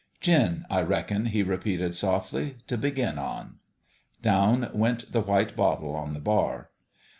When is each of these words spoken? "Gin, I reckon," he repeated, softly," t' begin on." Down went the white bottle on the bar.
"Gin, 0.19 0.65
I 0.67 0.81
reckon," 0.81 1.27
he 1.27 1.43
repeated, 1.43 1.93
softly," 1.93 2.57
t' 2.65 2.75
begin 2.75 3.19
on." 3.19 3.59
Down 4.23 4.71
went 4.73 5.11
the 5.11 5.21
white 5.21 5.55
bottle 5.55 5.93
on 5.95 6.15
the 6.15 6.19
bar. 6.19 6.71